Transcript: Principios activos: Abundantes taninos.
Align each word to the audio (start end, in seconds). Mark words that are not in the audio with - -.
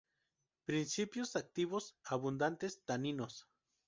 Principios 0.65 1.35
activos: 1.35 1.95
Abundantes 2.05 2.83
taninos. 2.87 3.47